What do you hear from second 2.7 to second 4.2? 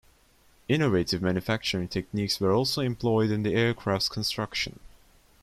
employed in the aircraft's